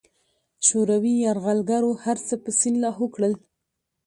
[0.67, 3.33] شوروي یرغلګرو هرڅه په سیند لاهو کړل.